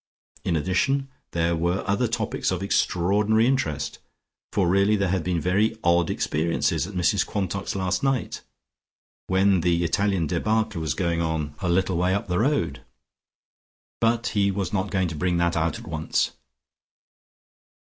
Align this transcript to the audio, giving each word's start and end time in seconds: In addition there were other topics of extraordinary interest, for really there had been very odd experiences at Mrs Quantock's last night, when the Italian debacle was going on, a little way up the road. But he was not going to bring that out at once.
In 0.43 0.55
addition 0.55 1.09
there 1.29 1.55
were 1.55 1.83
other 1.87 2.07
topics 2.07 2.49
of 2.49 2.63
extraordinary 2.63 3.45
interest, 3.45 3.99
for 4.51 4.67
really 4.67 4.95
there 4.95 5.11
had 5.11 5.23
been 5.23 5.39
very 5.39 5.77
odd 5.83 6.09
experiences 6.09 6.87
at 6.87 6.95
Mrs 6.95 7.23
Quantock's 7.23 7.75
last 7.75 8.01
night, 8.01 8.41
when 9.27 9.61
the 9.61 9.83
Italian 9.83 10.25
debacle 10.25 10.81
was 10.81 10.95
going 10.95 11.21
on, 11.21 11.53
a 11.59 11.69
little 11.69 11.97
way 11.97 12.15
up 12.15 12.27
the 12.27 12.39
road. 12.39 12.81
But 13.99 14.25
he 14.29 14.49
was 14.49 14.73
not 14.73 14.89
going 14.89 15.07
to 15.09 15.15
bring 15.15 15.37
that 15.37 15.55
out 15.55 15.77
at 15.77 15.85
once. 15.87 16.31